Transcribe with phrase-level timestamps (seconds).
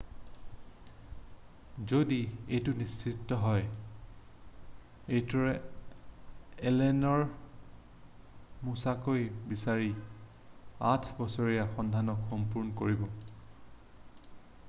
[1.91, 2.19] যদি
[2.55, 3.61] এইটো নিশ্চিত হয়
[5.17, 5.51] এইটোৱে
[6.71, 7.25] এলেনৰ
[8.69, 9.93] মোচাচিক বিচাৰি
[10.95, 13.07] আঠ বছৰীয়া সন্ধানক সম্পূৰ্ণ কৰিব